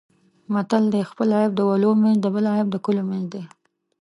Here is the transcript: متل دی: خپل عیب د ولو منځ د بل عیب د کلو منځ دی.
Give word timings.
متل 0.53 0.83
دی: 0.93 1.01
خپل 1.11 1.29
عیب 1.37 1.51
د 1.55 1.61
ولو 1.69 1.91
منځ 2.03 2.17
د 2.21 2.25
بل 2.35 2.45
عیب 2.53 2.67
د 2.71 2.77
کلو 2.85 3.03
منځ 3.09 3.25
دی. 3.33 3.43